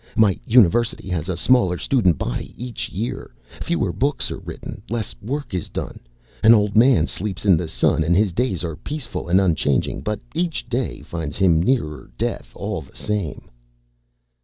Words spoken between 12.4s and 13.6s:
all the same."